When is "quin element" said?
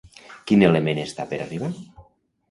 0.51-1.01